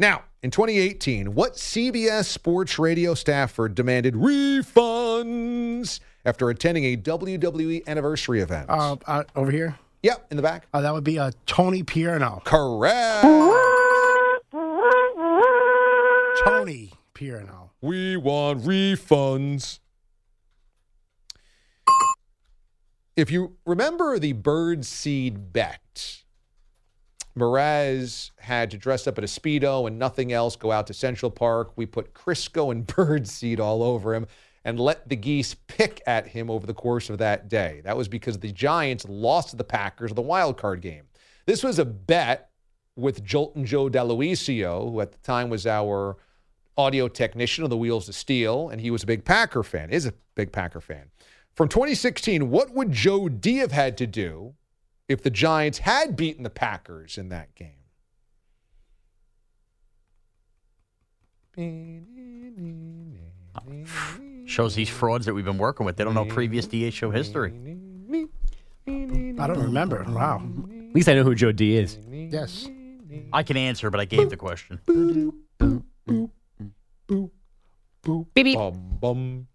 [0.00, 8.40] Now, in 2018, what CBS Sports Radio staffer demanded refunds after attending a WWE anniversary
[8.40, 8.70] event?
[8.70, 9.78] Uh, uh, over here?
[10.02, 10.68] Yep, in the back.
[10.72, 12.42] Uh, that would be uh, Tony Pierno.
[12.44, 13.20] Correct.
[16.46, 17.68] Tony Pierno.
[17.82, 19.80] We want refunds.
[23.16, 26.22] If you remember the bird seed bet,
[27.40, 31.30] Mraz had to dress up at a Speedo and nothing else, go out to Central
[31.30, 31.72] Park.
[31.76, 34.26] We put Crisco and birdseed all over him
[34.64, 37.80] and let the geese pick at him over the course of that day.
[37.84, 41.04] That was because the Giants lost to the Packers in the wild card game.
[41.46, 42.50] This was a bet
[42.94, 46.18] with Jolton Joe DeLuisio, who at the time was our
[46.76, 50.06] audio technician of the Wheels of Steel, and he was a big Packer fan, is
[50.06, 51.10] a big Packer fan.
[51.54, 54.54] From 2016, what would Joe D have had to do
[55.10, 57.74] if the Giants had beaten the Packers in that game?
[64.46, 65.96] Shows these frauds that we've been working with.
[65.96, 67.52] They don't know previous DA show history.
[68.08, 70.04] I don't remember.
[70.08, 70.42] Wow.
[70.90, 71.98] At least I know who Joe D is.
[72.08, 72.68] Yes.
[73.32, 74.78] I can answer, but I gave the question.
[78.34, 79.46] Beep, Bum, bum.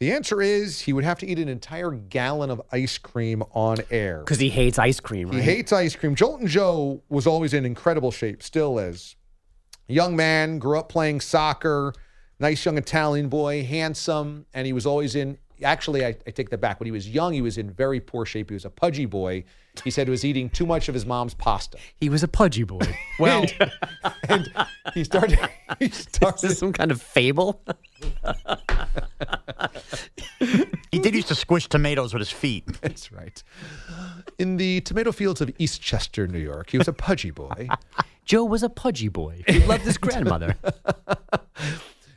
[0.00, 3.76] The answer is he would have to eat an entire gallon of ice cream on
[3.90, 4.20] air.
[4.20, 5.36] Because he hates ice cream, right?
[5.36, 6.16] He hates ice cream.
[6.16, 9.14] Jolton Joe was always in incredible shape, still is.
[9.88, 11.92] Young man, grew up playing soccer,
[12.38, 15.36] nice young Italian boy, handsome, and he was always in.
[15.62, 16.80] Actually, I, I take that back.
[16.80, 18.50] When he was young, he was in very poor shape.
[18.50, 19.44] He was a pudgy boy.
[19.84, 21.78] He said he was eating too much of his mom's pasta.
[22.00, 22.80] He was a pudgy boy.
[23.18, 23.44] Well,
[24.30, 24.50] and
[24.94, 25.38] he started.
[25.78, 26.36] He started.
[26.44, 27.60] Is this some kind of fable?
[30.90, 32.80] He did used to squish tomatoes with his feet.
[32.80, 33.42] That's right.
[34.38, 37.68] In the tomato fields of Eastchester, New York, he was a pudgy boy.
[38.24, 40.56] Joe was a pudgy boy He loved his grandmother.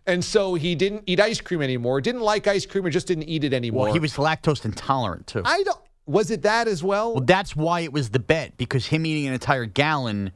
[0.05, 3.29] And so he didn't eat ice cream anymore, didn't like ice cream, or just didn't
[3.29, 3.85] eat it anymore.
[3.85, 5.41] Well, he was lactose intolerant too.
[5.45, 5.79] I don't.
[6.05, 7.13] Was it that as well?
[7.13, 10.31] Well, that's why it was the bet because him eating an entire gallon,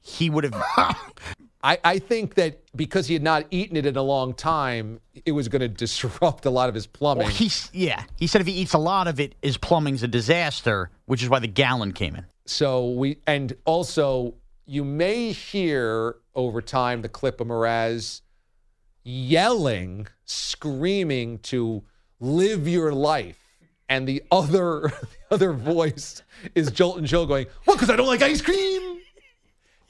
[0.00, 0.54] he would have.
[1.64, 5.30] I, I think that because he had not eaten it in a long time, it
[5.30, 7.28] was going to disrupt a lot of his plumbing.
[7.28, 8.02] Well, yeah.
[8.16, 11.28] He said if he eats a lot of it, his plumbing's a disaster, which is
[11.28, 12.26] why the gallon came in.
[12.46, 14.34] So we and also
[14.66, 18.22] you may hear over time the clip of Mraz
[19.04, 21.82] yelling, screaming to
[22.20, 23.38] live your life.
[23.88, 24.92] And the other
[25.28, 26.22] the other voice
[26.54, 29.00] is Jolton Joe going, Well, because I don't like ice cream.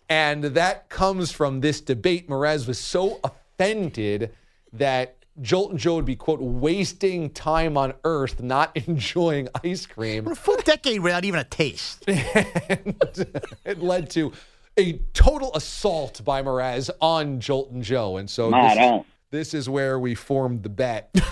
[0.09, 2.29] And that comes from this debate.
[2.29, 4.33] Mraz was so offended
[4.73, 10.25] that Jolton Joe would be, quote, wasting time on earth not enjoying ice cream.
[10.25, 12.05] For a full decade without even a taste.
[12.07, 14.33] it led to
[14.79, 18.17] a total assault by Mraz on Jolton Joe.
[18.17, 21.15] And so Nah, this, this is where we formed the bet.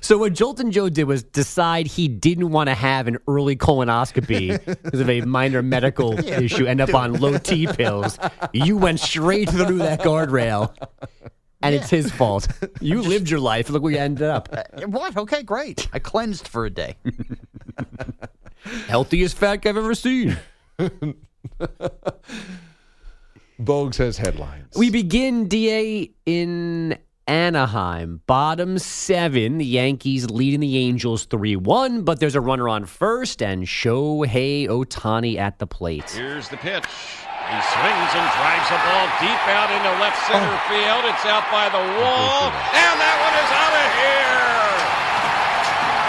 [0.00, 4.64] So what Jolton Joe did was decide he didn't want to have an early colonoscopy
[4.82, 8.18] because of a minor medical Yeah, issue, end up on low T pills.
[8.52, 10.74] You went straight through that guardrail,
[11.62, 12.48] and it's his fault.
[12.80, 13.68] You lived your life.
[13.70, 14.48] Look where you ended up.
[14.50, 15.16] Uh, what?
[15.16, 15.88] Okay, great.
[15.92, 16.96] I cleansed for a day.
[18.88, 20.38] Healthiest fat I've ever seen.
[23.60, 24.76] Bogusch's headlines.
[24.76, 28.22] We begin DA in Anaheim.
[28.26, 29.58] Bottom seven.
[29.58, 34.68] The Yankees leading the Angels 3 1, but there's a runner on first, and Shohei
[34.68, 36.10] Ohtani at the plate.
[36.10, 36.84] Here's the pitch.
[36.84, 40.68] He swings and drives a ball deep out into left center oh.
[40.70, 41.02] field.
[41.10, 44.38] It's out by the wall, and that one is out of here.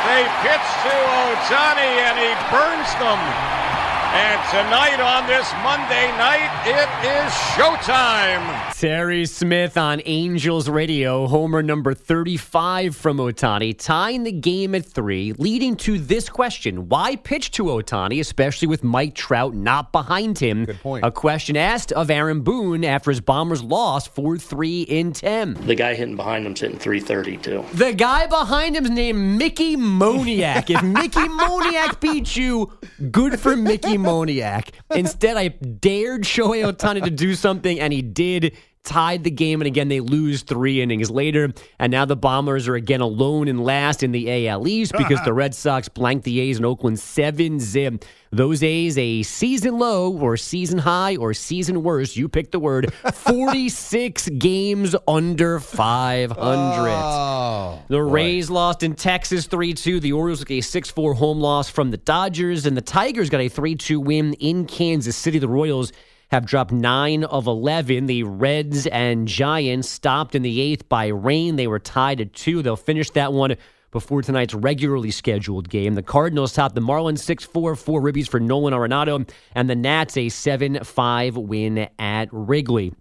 [0.05, 3.68] They pitch to Ohtani, and he burns them.
[4.11, 8.73] And tonight on this Monday night, it is showtime.
[8.79, 15.33] Terry Smith on Angels Radio, homer number 35 from Ohtani, tying the game at three,
[15.33, 20.65] leading to this question Why pitch to Ohtani, especially with Mike Trout not behind him?
[20.65, 21.05] Good point.
[21.05, 25.53] A question asked of Aaron Boone after his Bombers lost 4 3 in 10.
[25.67, 27.77] The guy hitting behind him's hitting 332.
[27.77, 30.71] The guy behind him's named Mickey Moniak.
[30.71, 32.71] if Mickey Moniak beats you,
[33.11, 34.69] good for Mickey Moniak.
[34.95, 38.57] Instead, I dared Shohei Ohtani to do something, and he did.
[38.85, 41.53] Tied the game, and again, they lose three innings later.
[41.77, 45.33] And now the Bombers are again alone in last in the AL East because the
[45.33, 48.05] Red Sox blanked the A's in Oakland 7 zip.
[48.31, 52.93] Those A's, a season low or season high or season worst, you pick the word,
[53.13, 56.89] 46 games under 500.
[56.89, 59.99] Oh, The Rays lost in Texas 3 2.
[59.99, 62.65] The Orioles took a 6 4 home loss from the Dodgers.
[62.65, 65.37] And the Tigers got a 3 2 win in Kansas City.
[65.39, 65.91] The Royals
[66.31, 68.05] have dropped 9 of 11.
[68.05, 71.55] The Reds and Giants stopped in the eighth by rain.
[71.55, 72.61] They were tied at 2.
[72.61, 73.55] They'll finish that one
[73.91, 75.95] before tonight's regularly scheduled game.
[75.95, 79.27] The Cardinals topped the Marlins 6 4, four ribbies for Nolan Arenado.
[79.53, 82.93] And the Nats a 7 5 win at Wrigley.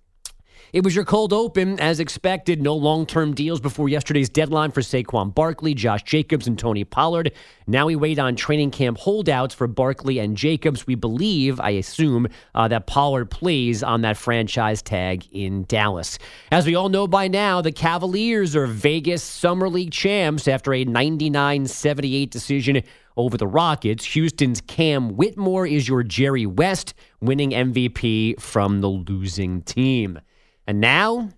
[0.70, 2.60] It was your cold open, as expected.
[2.60, 7.32] No long term deals before yesterday's deadline for Saquon Barkley, Josh Jacobs, and Tony Pollard.
[7.66, 10.86] Now we wait on training camp holdouts for Barkley and Jacobs.
[10.86, 16.18] We believe, I assume, uh, that Pollard plays on that franchise tag in Dallas.
[16.52, 20.84] As we all know by now, the Cavaliers are Vegas Summer League champs after a
[20.84, 22.82] 99 78 decision
[23.16, 24.04] over the Rockets.
[24.04, 30.20] Houston's Cam Whitmore is your Jerry West, winning MVP from the losing team.
[30.68, 31.30] And now,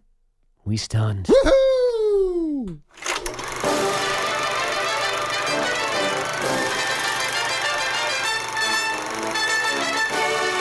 [0.65, 1.29] we stunned.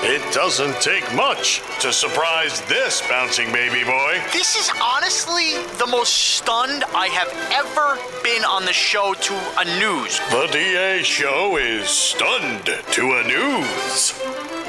[0.01, 4.21] It doesn't take much to surprise this bouncing baby boy.
[4.33, 9.65] This is honestly the most stunned I have ever been on the show to a
[9.79, 10.19] news.
[10.29, 14.13] The DA show is stunned to a news.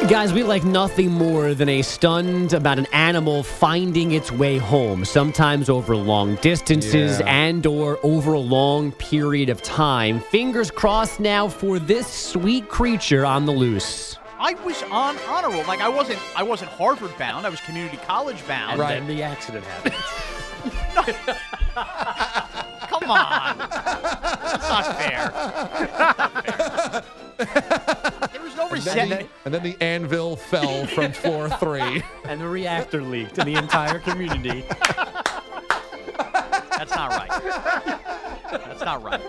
[0.08, 5.04] Guys, we like nothing more than a stunned about an animal finding its way home,
[5.04, 7.26] sometimes over long distances Yeah.
[7.26, 10.18] and or over a long period of time.
[10.20, 14.16] Fingers crossed now for this sweet creature on the loose.
[14.38, 15.64] I was on honor roll.
[15.66, 17.46] Like I wasn't I wasn't Harvard bound.
[17.46, 18.80] I was community college bound.
[18.80, 19.94] And then the accident happened.
[22.88, 23.58] Come on.
[23.58, 25.30] That's not fair.
[25.98, 26.69] Not fair.
[28.80, 29.30] And then, resentment.
[29.44, 32.02] and then the anvil fell from floor three.
[32.24, 34.64] and the reactor leaked to the entire community.
[36.76, 37.28] That's not right.
[38.50, 39.20] That's not right.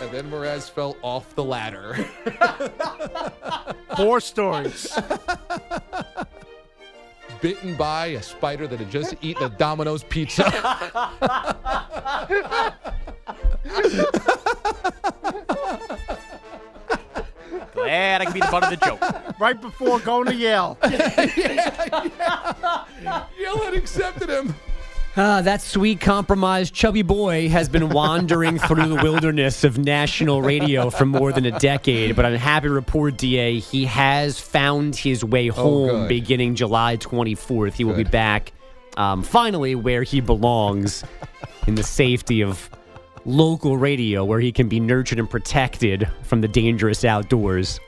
[0.00, 1.94] And then Mraz fell off the ladder.
[3.96, 4.98] Four stories.
[7.40, 10.44] Bitten by a spider that had just eaten a Domino's pizza.
[17.72, 19.00] Glad I can be the butt of the joke.
[19.40, 20.76] right before going to Yale.
[23.38, 24.54] Yale had accepted him.
[25.14, 30.88] Ah, that sweet compromised chubby boy has been wandering through the wilderness of national radio
[30.88, 35.22] for more than a decade, but I'm happy to report, DA, he has found his
[35.22, 36.08] way home good.
[36.08, 37.74] beginning July 24th.
[37.74, 38.52] He will be back
[38.96, 41.04] um, finally where he belongs
[41.66, 42.70] in the safety of
[43.24, 47.80] local radio, where he can be nurtured and protected from the dangerous outdoors.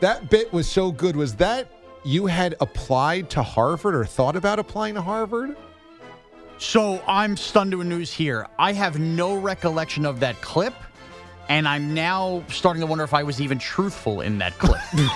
[0.00, 1.16] That bit was so good.
[1.16, 1.70] Was that
[2.04, 5.56] you had applied to Harvard or thought about applying to Harvard?
[6.58, 8.46] So I'm stunned to news here.
[8.58, 10.74] I have no recollection of that clip,
[11.48, 14.80] and I'm now starting to wonder if I was even truthful in that clip.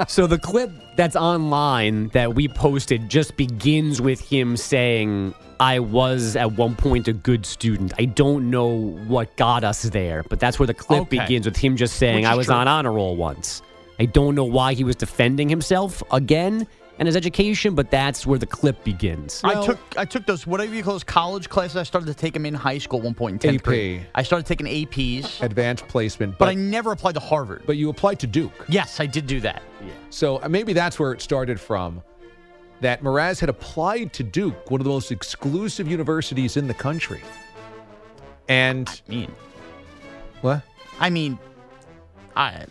[0.08, 6.36] So the clip that's online that we posted just begins with him saying, I was
[6.36, 7.92] at one point a good student.
[7.98, 8.66] I don't know
[9.06, 11.18] what got us there, but that's where the clip Okay.
[11.18, 12.54] begins with him just saying, Which I was true.
[12.56, 13.60] on honor roll once.
[13.98, 16.66] I don't know why he was defending himself again
[16.98, 19.42] and his education, but that's where the clip begins.
[19.44, 21.76] I took I took those whatever you call those college classes.
[21.76, 23.64] I started to take them in high school at one point in tenth AP.
[23.64, 24.06] grade.
[24.14, 27.62] I started taking APs, Advanced placement, but but I never applied to Harvard.
[27.66, 28.64] but you applied to Duke.
[28.70, 29.62] Yes, I did do that.
[29.82, 29.92] Yeah.
[30.08, 32.02] So uh, maybe that's where it started from.
[32.80, 37.20] That Mraz had applied to Duke, one of the most exclusive universities in the country.
[38.48, 39.34] And I mean,
[40.40, 40.62] what?
[40.98, 41.38] I mean,
[42.36, 42.64] I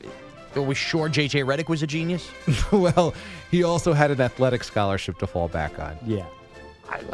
[0.56, 2.30] are we sure JJ Redick was a genius?
[2.72, 3.14] well,
[3.52, 5.98] he also had an athletic scholarship to fall back on.
[6.06, 6.26] Yeah.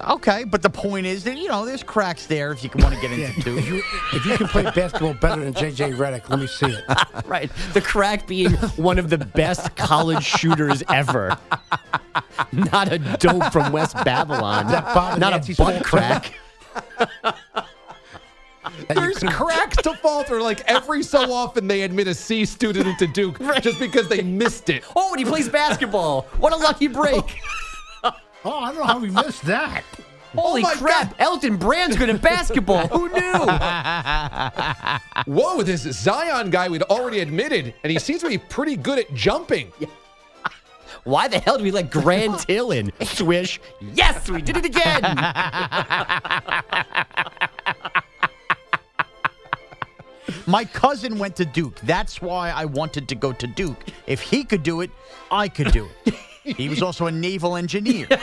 [0.07, 3.01] Okay, but the point is that you know there's cracks there if you want to
[3.01, 6.47] get into If you, if you can play basketball better than JJ Redick, let me
[6.47, 6.84] see it.
[7.26, 7.51] right.
[7.73, 11.38] The crack being one of the best college shooters ever.
[12.51, 14.67] Not a dope from West Babylon.
[14.67, 16.34] Not Nancy a butt crack.
[18.89, 20.41] There's cracks to falter.
[20.41, 24.69] Like every so often, they admit a C student into Duke just because they missed
[24.69, 24.84] it.
[24.95, 26.23] Oh, and he plays basketball.
[26.38, 27.23] What a lucky break.
[28.45, 29.83] Oh, I don't know how we missed that.
[30.35, 31.15] Holy oh my crap.
[31.17, 32.87] Elton Brand's good at basketball.
[32.91, 33.33] Who knew?
[35.33, 39.13] Whoa, this Zion guy we'd already admitted, and he seems to be pretty good at
[39.13, 39.71] jumping.
[41.05, 42.91] Why the hell did we let Grant Hill in?
[43.01, 43.59] Swish.
[43.93, 45.01] Yes, we did it again.
[50.47, 51.79] My cousin went to Duke.
[51.81, 53.83] That's why I wanted to go to Duke.
[54.07, 54.89] If he could do it,
[55.31, 56.15] I could do it.
[56.57, 58.07] He was also a naval engineer.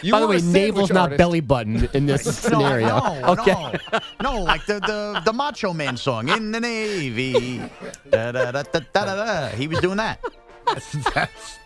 [0.00, 1.18] You By the way, navel's sandwich not artist.
[1.18, 2.86] belly button in this scenario.
[3.00, 3.52] No, no, okay.
[3.92, 7.58] no, no, like the, the the Macho Man song in the Navy.
[8.08, 9.48] Da, da, da, da, da, da, da.
[9.56, 10.20] He was doing that.
[10.68, 11.58] That's, that's,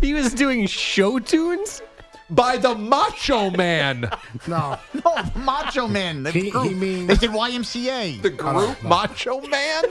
[0.00, 1.82] He was doing show tunes?
[2.30, 4.08] by the Macho Man.
[4.48, 4.78] no.
[5.04, 6.22] No, Macho Man.
[6.22, 8.22] The He- he means- they did YMCA.
[8.22, 9.84] The group Macho Man.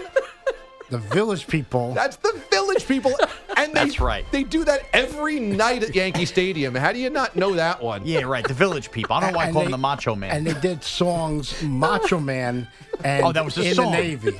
[0.89, 1.93] The village people.
[1.93, 3.13] That's the Village People,
[3.57, 4.25] and they, That's right.
[4.31, 6.73] They do that every night at Yankee Stadium.
[6.75, 8.05] How do you not know that one?
[8.05, 8.47] yeah, right.
[8.47, 9.15] The Village People.
[9.15, 10.31] I don't know why I call they- him the Macho Man.
[10.35, 12.67] And they did songs Macho Man
[13.03, 13.91] and Oh, that was a in song.
[13.91, 14.39] the Navy.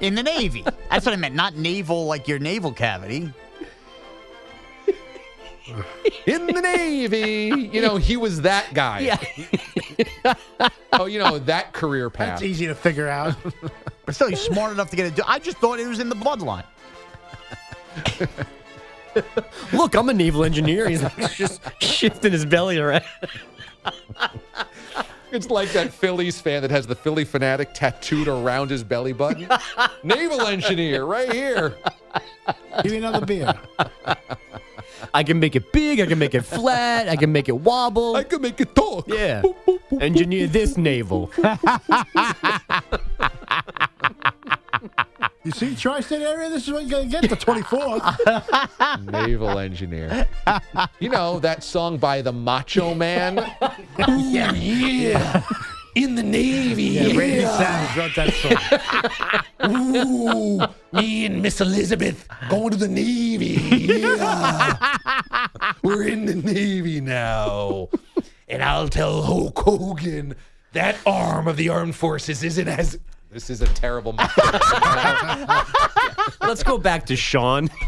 [0.00, 0.64] in the Navy.
[0.90, 1.34] That's what I meant.
[1.34, 3.32] Not naval like your naval cavity.
[6.24, 9.00] In the Navy, you know, he was that guy.
[9.00, 10.34] Yeah.
[10.94, 12.28] Oh, you know that career path.
[12.40, 13.34] That's easy to figure out.
[14.06, 15.20] But still, he's smart enough to get it.
[15.28, 16.64] I just thought it was in the bloodline.
[19.72, 20.88] Look, I'm a naval engineer.
[20.88, 23.04] He's like just shifting his belly around.
[25.30, 29.48] It's like that Phillies fan that has the Phillie Phanatic tattooed around his belly button.
[30.02, 31.74] Naval engineer, right here.
[32.82, 33.52] Give me another beer.
[35.12, 36.00] I can make it big.
[36.00, 37.08] I can make it flat.
[37.08, 38.16] I can make it wobble.
[38.16, 39.06] I can make it talk.
[39.08, 39.42] yeah.
[40.00, 41.30] Engineer this naval.
[45.44, 46.50] You see, tri-state area.
[46.50, 47.22] This is what you're gonna get.
[47.22, 49.10] The 24th.
[49.26, 50.26] Naval engineer.
[51.00, 53.36] You know that song by the Macho Man?
[53.98, 55.42] yeah, yeah.
[55.94, 56.82] In the Navy.
[56.82, 58.34] Yeah, Randy Savage wrote that
[59.60, 59.74] song.
[59.74, 60.60] Ooh,
[60.92, 63.58] me and Miss Elizabeth going to the Navy.
[63.86, 64.76] Yeah.
[65.82, 67.88] We're in the Navy now.
[68.48, 70.34] And I'll tell Hulk Hogan
[70.72, 72.98] that arm of the armed forces isn't as.
[73.30, 74.12] This is a terrible.
[74.14, 74.30] Moment.
[76.40, 77.68] Let's go back to Sean.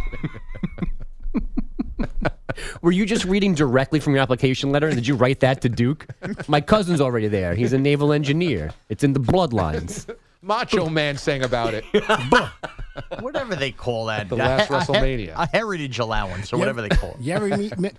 [2.82, 4.86] Were you just reading directly from your application letter?
[4.88, 6.07] And did you write that to Duke?
[6.49, 7.55] My cousin's already there.
[7.55, 8.70] He's a naval engineer.
[8.91, 10.12] It's in the bloodlines.
[10.43, 11.84] Macho Man sang about it.
[13.20, 14.28] Whatever they call that.
[14.28, 15.32] The last A- a- WrestleMania.
[15.36, 17.20] A, heritage allowance or whatever they call it.
[17.20, 17.78] You ever meet?
[17.78, 17.93] me-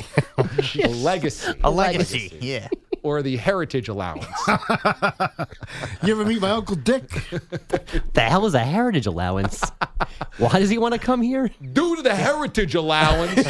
[0.83, 1.53] A legacy.
[1.63, 2.37] A legacy.
[2.41, 2.67] Yeah.
[3.03, 4.25] Or the heritage allowance.
[6.03, 7.03] you ever meet my uncle Dick?
[8.13, 9.63] The hell is a heritage allowance?
[10.37, 11.49] Why does he want to come here?
[11.73, 13.45] Due to the heritage allowance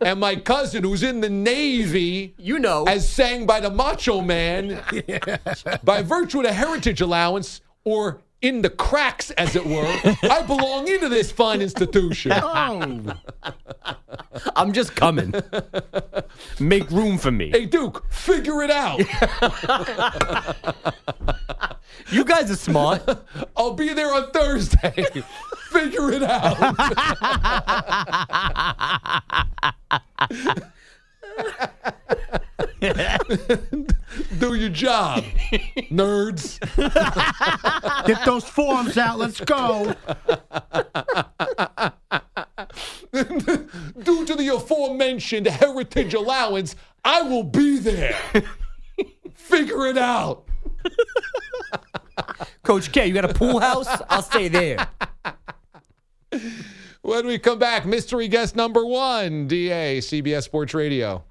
[0.00, 4.82] and my cousin who's in the Navy, you know, as sang by the Macho Man,
[5.84, 9.86] by virtue of the heritage allowance, or in the cracks, as it were,
[10.22, 12.32] I belong into this fine institution.
[12.34, 13.14] Oh.
[14.54, 15.34] I'm just coming.
[16.60, 17.50] Make room for me.
[17.50, 19.00] Hey, Duke, figure it out.
[22.10, 23.02] You guys are smart.
[23.56, 25.06] I'll be there on Thursday.
[25.70, 26.56] figure it out.
[34.38, 35.24] Do your job,
[35.90, 36.58] nerds.
[38.06, 39.18] Get those forms out.
[39.18, 39.94] Let's go.
[43.12, 48.16] Due to the aforementioned heritage allowance, I will be there.
[49.34, 50.44] Figure it out.
[52.62, 53.88] Coach K, you got a pool house?
[54.08, 54.88] I'll stay there.
[57.02, 61.24] When we come back, mystery guest number one, DA, CBS Sports Radio.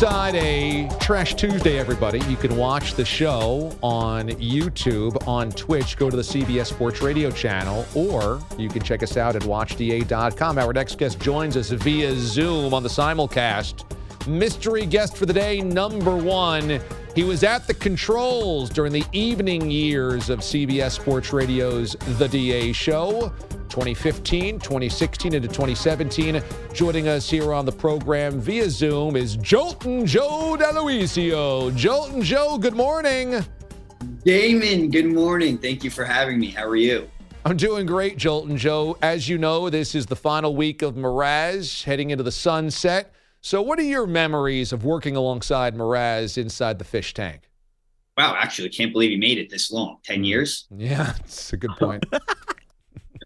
[0.00, 2.20] Inside a Trash Tuesday, everybody.
[2.26, 5.96] You can watch the show on YouTube, on Twitch.
[5.96, 10.56] Go to the CBS Sports Radio channel, or you can check us out at watchda.com.
[10.56, 13.82] Our next guest joins us via Zoom on the simulcast.
[14.28, 16.78] Mystery guest for the day, number one.
[17.16, 22.72] He was at the controls during the evening years of CBS Sports Radio's The DA
[22.72, 23.32] Show.
[23.78, 26.42] 2015, 2016, into 2017.
[26.72, 31.70] Joining us here on the program via Zoom is Jolton Joe D'Aloisio.
[31.70, 33.36] Jolton Joe, good morning.
[34.24, 35.58] Damon, good morning.
[35.58, 36.50] Thank you for having me.
[36.50, 37.08] How are you?
[37.44, 38.98] I'm doing great, Jolton Joe.
[39.00, 43.14] As you know, this is the final week of Mraz, heading into the sunset.
[43.42, 47.48] So, what are your memories of working alongside Mraz inside the fish tank?
[48.16, 49.98] Wow, actually, can't believe you made it this long.
[50.02, 50.24] 10 mm-hmm.
[50.24, 50.66] years?
[50.76, 52.04] Yeah, it's a good point.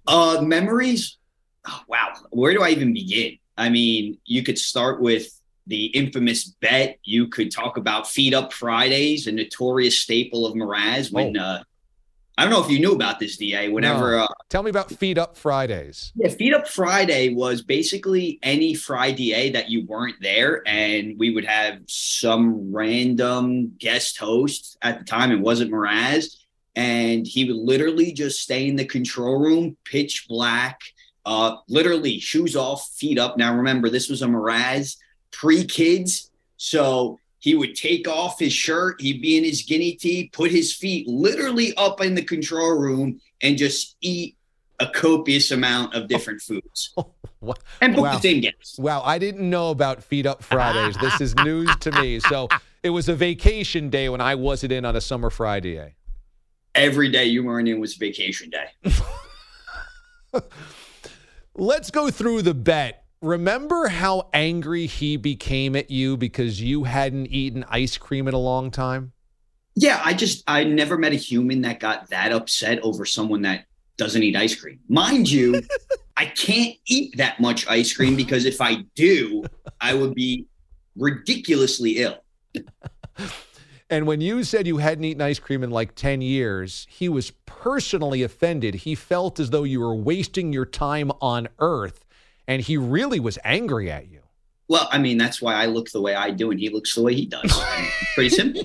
[0.07, 1.19] Uh, memories.
[1.67, 3.39] Oh, wow, where do I even begin?
[3.57, 5.29] I mean, you could start with
[5.67, 6.99] the infamous bet.
[7.05, 11.13] You could talk about Feed Up Fridays, a notorious staple of Mraz.
[11.13, 11.63] When uh,
[12.37, 13.69] I don't know if you knew about this, Da.
[13.69, 14.25] Whenever No.
[14.25, 16.13] uh, Tell me about Feed Up Fridays.
[16.17, 21.45] Yeah, Feed Up Friday was basically any Friday that you weren't there, and we would
[21.45, 25.31] have some random guest host at the time.
[25.31, 26.35] It wasn't Mraz,
[26.77, 30.81] and he would literally just stay in the control room, pitch black,
[31.27, 33.37] uh, literally shoes off, feet up.
[33.37, 34.97] Now remember, this was a Mraz
[35.31, 40.31] pre kids, so he would take off his shirt, he'd be in his guinea tee,
[40.33, 44.37] put his feet literally up in the control room, and just eat
[44.81, 46.95] a copious amount of different foods.
[47.81, 48.15] And book Wow.
[48.15, 48.79] the same guests.
[48.79, 50.97] Wow, I didn't know about Feed Up Fridays.
[50.99, 52.21] this is news to me.
[52.21, 52.49] So,
[52.85, 55.95] it was a vacation day when I wasn't in on a summer Friday.
[56.75, 58.93] Every day you weren't in was vacation day.
[61.55, 63.05] Let's go through the bet.
[63.21, 68.39] Remember how angry he became at you because you hadn't eaten ice cream in a
[68.39, 69.13] long time?
[69.75, 73.67] Yeah, I just I never met a human that got that upset over someone that
[73.97, 74.81] doesn't eat ice cream.
[74.89, 75.63] Mind you,
[76.17, 79.45] I can't eat that much ice cream because if I do,
[79.81, 80.47] I would be
[80.97, 82.19] ridiculously ill.
[83.93, 87.31] And when you said you hadn't eaten ice cream in like 10 years, he was
[87.45, 88.75] personally offended.
[88.75, 92.03] He felt as though you were wasting your time on earth,
[92.49, 94.21] and he really was angry at you.
[94.69, 97.03] Well, I mean, that's why I look the way I do and he looks the
[97.03, 97.43] way he does.
[97.45, 98.63] It's pretty simple.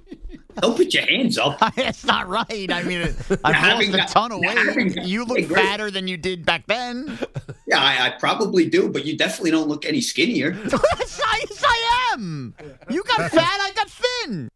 [0.60, 1.58] Don't put your hands up.
[1.76, 2.70] It's not right.
[2.70, 3.00] I mean,
[3.44, 4.58] I've having lost a that- ton of weight.
[4.58, 5.64] having- You look great.
[5.64, 7.18] fatter than you did back then.
[7.66, 10.52] Yeah, I, I probably do, but you definitely don't look any skinnier.
[10.52, 12.54] yes, I, yes, I am.
[12.88, 14.48] You got fat, I got thin.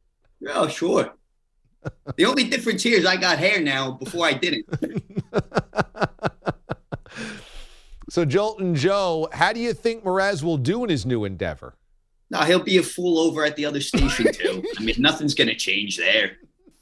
[0.49, 1.13] Oh, sure.
[2.17, 4.67] The only difference here is I got hair now before I didn't.
[8.13, 11.77] So, Jolton Joe, how do you think Mraz will do in his new endeavor?
[12.29, 14.63] No, he'll be a fool over at the other station too.
[14.79, 16.33] I mean, nothing's gonna change there.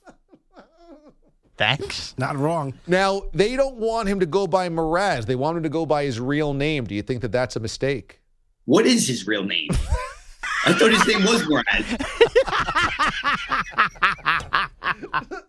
[1.57, 2.17] Thanks.
[2.19, 2.75] Not wrong.
[2.89, 5.27] Now, they don't want him to go by Mraz.
[5.27, 6.85] They want him to go by his real name.
[6.85, 8.21] Do you think that that's a mistake?
[8.65, 9.69] What is his real name?
[10.67, 11.85] I thought his name was Brad.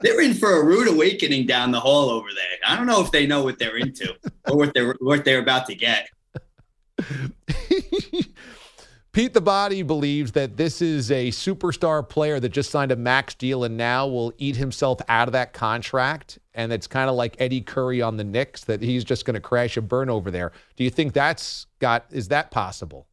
[0.02, 2.58] they're in for a rude awakening down the hall over there.
[2.68, 4.16] I don't know if they know what they're into
[4.48, 6.10] or what they're what they're about to get.
[9.14, 13.36] Pete the Body believes that this is a superstar player that just signed a max
[13.36, 16.40] deal and now will eat himself out of that contract.
[16.54, 19.42] And it's kind of like Eddie Curry on the Knicks, that he's just going to
[19.42, 20.54] crash and burn over there.
[20.78, 23.08] Do you think that's got, is that possible?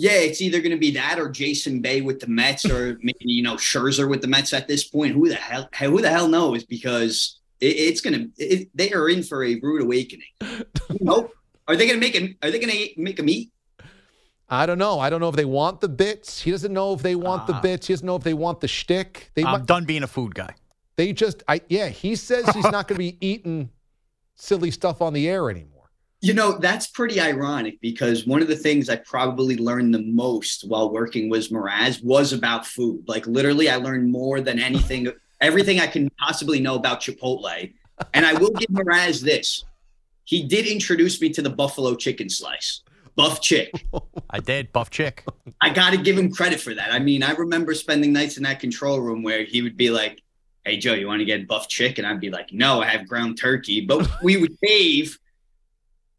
[0.00, 3.18] Yeah, it's either going to be that or Jason Bay with the Mets, or maybe
[3.20, 5.14] you know Scherzer with the Mets at this point.
[5.14, 5.68] Who the hell?
[5.78, 6.64] Who the hell knows?
[6.64, 10.26] Because it, it's going to they are in for a rude awakening.
[11.00, 11.32] nope.
[11.68, 12.34] Are they going to make him?
[12.42, 13.52] Are they going to make him eat?
[14.48, 14.98] I don't know.
[14.98, 16.40] I don't know if they want the bits.
[16.40, 17.60] He doesn't know if they want the ah.
[17.60, 17.86] bits.
[17.86, 19.30] He doesn't know if they want the shtick.
[19.34, 20.54] They I'm might- done being a food guy.
[20.96, 21.88] They just, I yeah.
[21.88, 23.70] He says he's not going to be eating
[24.34, 25.69] silly stuff on the air anymore.
[26.22, 30.68] You know, that's pretty ironic because one of the things I probably learned the most
[30.68, 33.04] while working with Mraz was about food.
[33.08, 35.10] Like literally, I learned more than anything,
[35.40, 37.72] everything I can possibly know about Chipotle.
[38.12, 39.64] And I will give Mraz this.
[40.24, 42.82] He did introduce me to the buffalo chicken slice.
[43.16, 43.72] Buff chick.
[44.30, 45.24] I did, buff chick.
[45.60, 46.92] I got to give him credit for that.
[46.92, 50.22] I mean, I remember spending nights in that control room where he would be like,
[50.64, 51.98] Hey, Joe, you want to get buff chick?
[51.98, 53.80] And I'd be like, No, I have ground turkey.
[53.80, 55.18] But we would shave,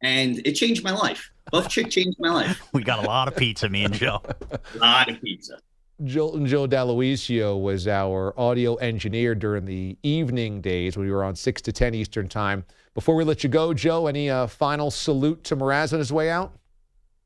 [0.04, 1.32] and it changed my life.
[1.52, 2.62] Buff chick changed my life.
[2.74, 4.22] We got a lot of pizza, me and Joe.
[4.76, 5.58] A lot of pizza.
[6.04, 11.36] Jolton Joe D'Aloisio was our audio engineer during the evening days when we were on
[11.36, 12.64] 6 to 10 Eastern Time.
[12.96, 16.32] Before we let you go, Joe, any uh, final salute to Mraz on his way
[16.32, 16.54] out?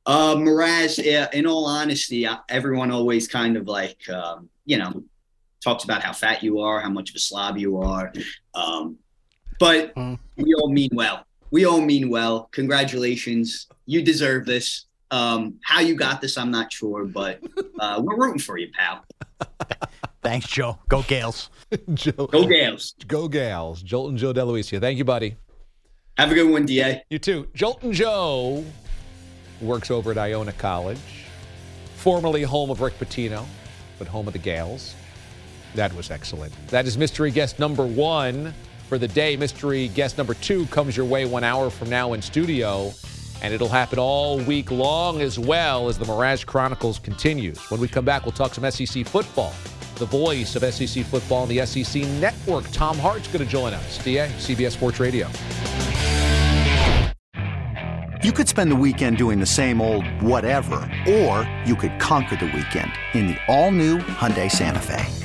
[0.06, 5.04] Uh, Mraz, yeah, in all honesty, everyone always kind of like, um, you know,
[5.64, 8.12] talks about how fat you are, how much of a slob you are.
[8.54, 8.98] Um,
[9.60, 11.26] but we all mean well.
[11.52, 12.50] We all mean well.
[12.52, 13.68] Congratulations.
[13.86, 14.86] You deserve this.
[15.12, 17.40] Um, how you got this, I'm not sure, but
[17.80, 19.06] uh, we're rooting for you, pal.
[20.24, 20.80] Thanks, Joe.
[20.90, 21.50] Go Gaels.
[21.94, 22.28] Joe.
[22.28, 22.96] Go Gaels.
[23.08, 23.84] Go Gals.
[23.84, 24.80] Jolton Joe D'Aloisio.
[24.82, 25.36] Thank you, buddy.
[26.18, 27.04] Have a good one, DA.
[27.10, 27.48] You too.
[27.54, 28.66] Jolton Joe
[29.62, 30.98] works over at Iona College,
[31.96, 33.46] formerly home of Rick Pitino,
[34.00, 34.96] but home of the Gaels.
[35.76, 36.54] That was excellent.
[36.70, 38.54] That is mystery guest number one
[38.88, 39.36] for the day.
[39.36, 42.92] Mystery guest number two comes your way one hour from now in studio,
[43.42, 47.60] and it'll happen all week long as well as the Mraz Chronicles continues.
[47.70, 49.54] When we come back, we'll talk some SEC football.
[49.96, 54.04] The voice of SEC football and the SEC network, Tom Hart's going to join us.
[54.04, 55.30] DA, CBS Sports Radio.
[58.24, 60.78] You could spend the weekend doing the same old whatever,
[61.08, 65.25] or you could conquer the weekend in the all-new Hyundai Santa Fe.